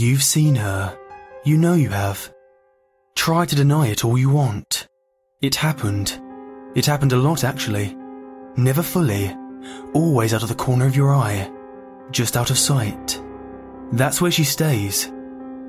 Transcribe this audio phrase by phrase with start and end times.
[0.00, 0.96] You've seen her.
[1.42, 2.32] You know you have.
[3.16, 4.86] Try to deny it all you want.
[5.42, 6.20] It happened.
[6.76, 7.96] It happened a lot, actually.
[8.56, 9.36] Never fully.
[9.94, 11.50] Always out of the corner of your eye.
[12.12, 13.20] Just out of sight.
[13.90, 15.10] That's where she stays.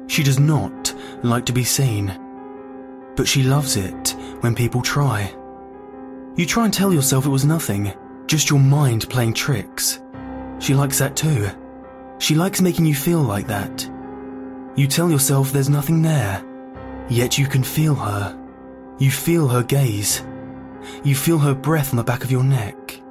[0.06, 0.94] She does not
[1.24, 2.16] like to be seen.
[3.16, 5.34] But she loves it when people try.
[6.36, 7.94] You try and tell yourself it was nothing,
[8.28, 10.00] just your mind playing tricks.
[10.60, 11.50] She likes that too.
[12.20, 13.89] She likes making you feel like that.
[14.80, 16.42] You tell yourself there's nothing there,
[17.10, 18.34] yet you can feel her.
[18.98, 20.24] You feel her gaze.
[21.04, 23.02] You feel her breath on the back of your neck.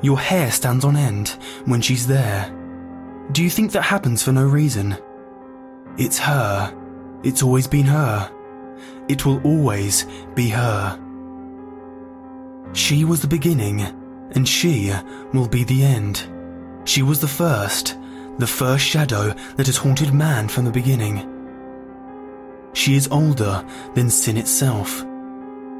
[0.00, 2.50] Your hair stands on end when she's there.
[3.32, 4.96] Do you think that happens for no reason?
[5.98, 6.74] It's her.
[7.22, 8.32] It's always been her.
[9.08, 10.98] It will always be her.
[12.72, 13.82] She was the beginning,
[14.30, 14.94] and she
[15.34, 16.26] will be the end.
[16.86, 17.98] She was the first,
[18.38, 21.28] the first shadow that has haunted man from the beginning.
[22.74, 25.04] She is older than sin itself.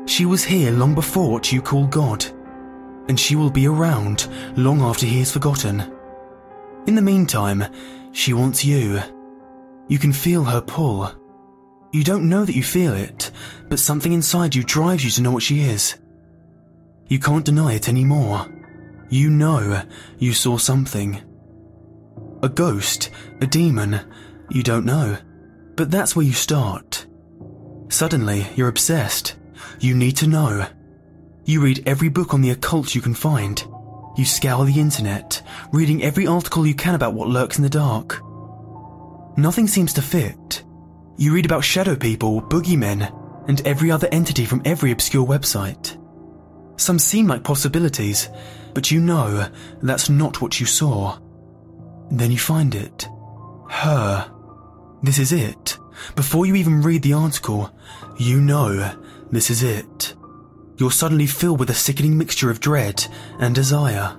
[0.06, 2.24] She was here long before what you call God,
[3.08, 5.90] and she will be around long after he is forgotten.
[6.86, 7.64] In the meantime,
[8.12, 9.00] she wants you.
[9.88, 11.10] You can feel her pull.
[11.92, 13.30] You don't know that you feel it,
[13.68, 15.96] but something inside you drives you to know what she is.
[17.08, 18.46] You can't deny it anymore.
[19.08, 19.82] You know
[20.18, 21.20] you saw something.
[22.42, 24.00] A ghost, a demon,
[24.50, 25.16] you don't know.
[25.76, 27.06] But that's where you start.
[27.88, 29.36] Suddenly, you're obsessed.
[29.78, 30.66] You need to know.
[31.44, 33.64] You read every book on the occult you can find.
[34.16, 38.20] You scour the internet, reading every article you can about what lurks in the dark.
[39.36, 40.64] Nothing seems to fit.
[41.16, 45.98] You read about shadow people, boogeymen, and every other entity from every obscure website.
[46.76, 48.28] Some seem like possibilities,
[48.74, 49.48] but you know
[49.80, 51.18] that's not what you saw.
[52.12, 53.08] Then you find it.
[53.70, 54.30] Her.
[55.02, 55.78] This is it.
[56.14, 57.74] Before you even read the article,
[58.18, 58.94] you know
[59.30, 60.14] this is it.
[60.76, 63.06] You're suddenly filled with a sickening mixture of dread
[63.38, 64.14] and desire.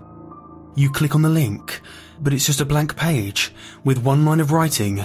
[0.76, 1.82] You click on the link,
[2.20, 5.04] but it's just a blank page with one line of writing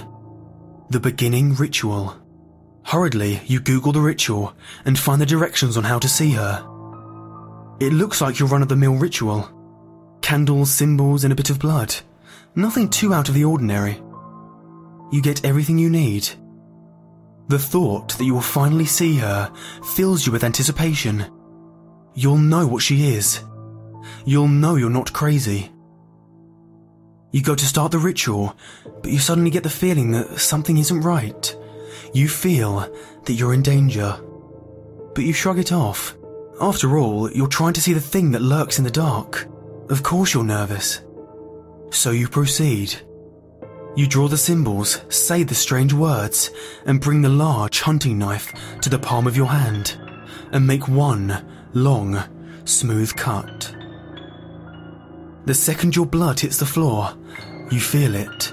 [0.89, 2.17] The beginning ritual.
[2.85, 4.55] Hurriedly, you Google the ritual
[4.87, 6.67] and find the directions on how to see her.
[7.81, 9.51] It looks like your run of the mill ritual
[10.23, 11.95] candles, symbols, and a bit of blood.
[12.59, 14.03] Nothing too out of the ordinary.
[15.13, 16.29] You get everything you need.
[17.47, 19.53] The thought that you will finally see her
[19.95, 21.25] fills you with anticipation.
[22.15, 23.45] You'll know what she is.
[24.25, 25.71] You'll know you're not crazy.
[27.31, 28.57] You go to start the ritual,
[29.03, 31.57] but you suddenly get the feeling that something isn't right.
[32.13, 32.93] You feel
[33.25, 34.19] that you're in danger.
[35.15, 36.17] But you shrug it off.
[36.61, 39.47] After all, you're trying to see the thing that lurks in the dark.
[39.91, 41.03] Of course you're nervous.
[41.91, 42.95] So you proceed.
[43.97, 46.51] You draw the symbols, say the strange words,
[46.87, 50.01] and bring the large hunting knife to the palm of your hand,
[50.53, 52.23] and make one long,
[52.65, 53.75] smooth cut.
[55.47, 57.13] The second your blood hits the floor,
[57.71, 58.53] you feel it.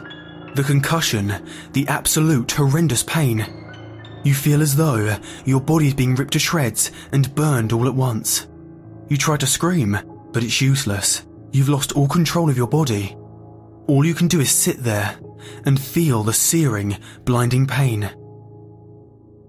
[0.56, 1.34] The concussion,
[1.73, 3.46] the absolute horrendous pain.
[4.23, 7.94] You feel as though your body is being ripped to shreds and burned all at
[7.94, 8.47] once.
[9.09, 9.97] You try to scream,
[10.31, 11.23] but it's useless.
[11.52, 13.16] You've lost all control of your body.
[13.88, 15.18] All you can do is sit there
[15.66, 18.09] and feel the searing, blinding pain.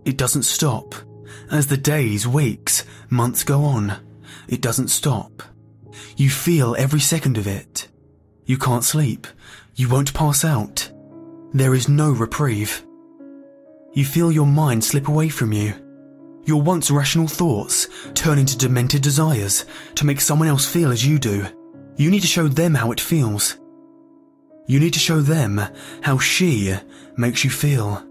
[0.05, 0.95] It doesn't stop.
[1.51, 3.97] As the days, weeks, months go on,
[4.49, 5.43] it doesn't stop.
[6.17, 7.89] You feel every second of it.
[8.45, 9.27] You can't sleep.
[9.75, 10.91] You won't pass out.
[11.53, 12.85] There is no reprieve.
[13.95, 15.75] You feel your mind slip away from you.
[16.45, 19.65] Your once rational thoughts turn into demented desires
[19.97, 21.47] to make someone else feel as you do.
[21.97, 23.57] You need to show them how it feels.
[24.67, 25.61] You need to show them
[26.03, 26.75] how she
[27.17, 28.03] makes you feel.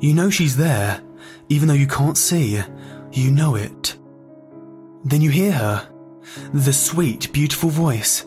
[0.00, 1.00] You know she's there,
[1.48, 2.60] even though you can't see,
[3.12, 3.96] you know it.
[5.04, 5.88] Then you hear her,
[6.52, 8.26] the sweet, beautiful voice.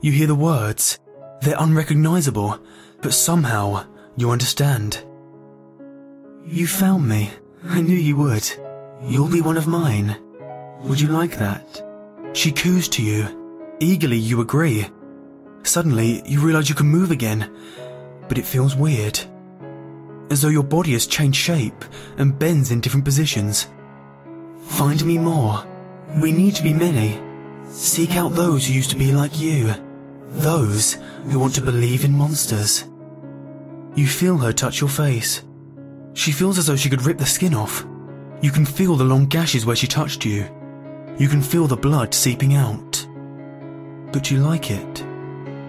[0.00, 0.98] You hear the words.
[1.40, 2.58] They're unrecognizable,
[3.00, 3.86] but somehow
[4.16, 5.04] you understand.
[6.46, 7.30] You found me.
[7.66, 8.50] I knew you would.
[9.02, 10.16] You'll be one of mine.
[10.82, 11.82] Would you like that?
[12.34, 13.76] She coos to you.
[13.80, 14.86] Eagerly, you agree.
[15.64, 17.50] Suddenly, you realize you can move again,
[18.28, 19.18] but it feels weird.
[20.30, 21.84] As though your body has changed shape
[22.18, 23.66] and bends in different positions.
[24.68, 25.66] Find me more.
[26.20, 27.20] We need to be many.
[27.68, 29.74] Seek out those who used to be like you.
[30.28, 30.98] Those
[31.30, 32.84] who want to believe in monsters.
[33.94, 35.42] You feel her touch your face.
[36.12, 37.86] She feels as though she could rip the skin off.
[38.42, 40.46] You can feel the long gashes where she touched you.
[41.18, 43.06] You can feel the blood seeping out.
[44.12, 45.04] But you like it.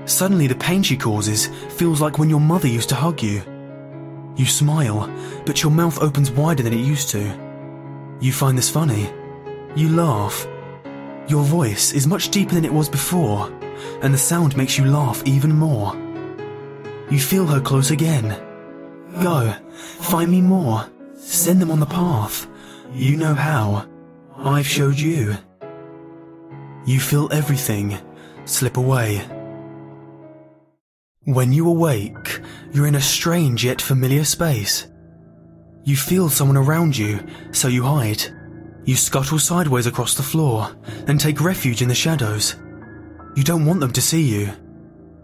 [0.05, 3.41] Suddenly, the pain she causes feels like when your mother used to hug you.
[4.35, 5.09] You smile,
[5.45, 7.21] but your mouth opens wider than it used to.
[8.19, 9.09] You find this funny.
[9.75, 10.47] You laugh.
[11.27, 13.49] Your voice is much deeper than it was before,
[14.01, 15.95] and the sound makes you laugh even more.
[17.09, 18.37] You feel her close again.
[19.21, 20.87] Go, find me more.
[21.15, 22.47] Send them on the path.
[22.93, 23.87] You know how.
[24.37, 25.35] I've showed you.
[26.85, 27.97] You feel everything
[28.45, 29.25] slip away.
[31.25, 32.39] When you awake,
[32.71, 34.85] you're in a strange yet familiar space.
[35.83, 37.19] You feel someone around you,
[37.51, 38.23] so you hide.
[38.83, 40.69] You scuttle sideways across the floor
[41.07, 42.57] and take refuge in the shadows.
[43.35, 44.51] You don't want them to see you.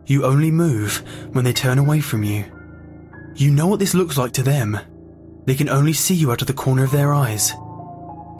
[0.07, 1.03] You only move
[1.33, 2.45] when they turn away from you.
[3.35, 4.79] You know what this looks like to them.
[5.45, 7.53] They can only see you out of the corner of their eyes.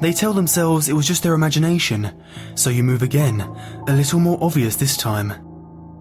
[0.01, 2.11] They tell themselves it was just their imagination,
[2.55, 3.41] so you move again,
[3.87, 5.31] a little more obvious this time.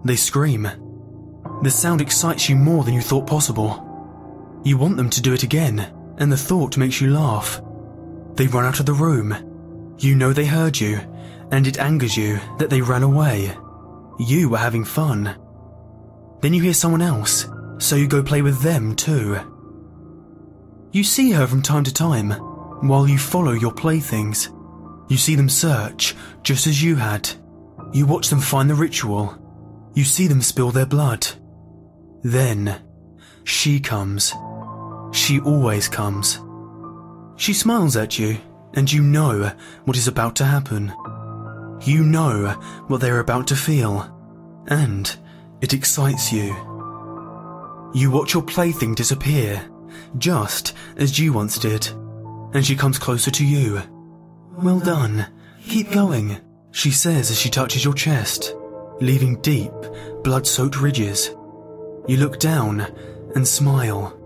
[0.03, 0.67] They scream.
[1.61, 3.87] The sound excites you more than you thought possible.
[4.63, 7.61] You want them to do it again, and the thought makes you laugh.
[8.35, 9.95] They run out of the room.
[9.99, 10.99] You know they heard you,
[11.51, 13.55] and it angers you that they ran away.
[14.19, 15.35] You were having fun.
[16.41, 17.47] Then you hear someone else,
[17.77, 19.37] so you go play with them too.
[20.91, 22.31] You see her from time to time,
[22.87, 24.49] while you follow your playthings.
[25.09, 27.29] You see them search, just as you had.
[27.93, 29.37] You watch them find the ritual.
[29.93, 31.27] You see them spill their blood.
[32.23, 32.81] Then,
[33.43, 34.33] she comes.
[35.11, 36.39] She always comes.
[37.35, 38.37] She smiles at you,
[38.73, 39.51] and you know
[39.85, 40.93] what is about to happen.
[41.81, 42.49] You know
[42.87, 44.07] what they're about to feel,
[44.67, 45.13] and
[45.61, 46.55] it excites you.
[47.93, 49.67] You watch your plaything disappear,
[50.17, 51.87] just as you once did,
[52.53, 53.81] and she comes closer to you.
[54.57, 55.27] Well done.
[55.67, 56.37] Keep going,
[56.71, 58.55] she says as she touches your chest,
[58.99, 59.71] leaving deep,
[60.23, 61.31] blood soaked ridges.
[62.07, 62.81] You look down
[63.35, 64.17] and smile.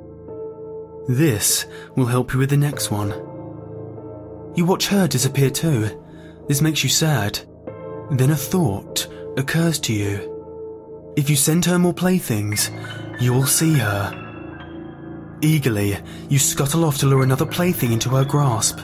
[1.07, 3.09] This will help you with the next one.
[4.55, 6.01] You watch her disappear too.
[6.47, 7.39] This makes you sad.
[8.11, 9.07] Then a thought
[9.37, 11.13] occurs to you.
[11.15, 12.71] If you send her more playthings,
[13.19, 14.21] you will see her.
[15.41, 15.97] Eagerly,
[16.29, 18.79] you scuttle off to lure another plaything into her grasp,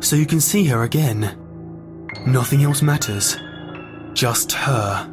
[0.00, 1.36] so you can see her again.
[2.26, 3.36] Nothing else matters.
[4.12, 5.10] Just her.